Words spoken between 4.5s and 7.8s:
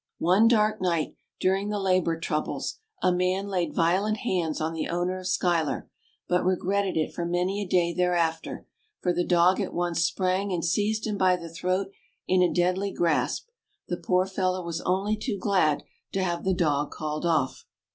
on the owner of Schuyler, but regretted it for many a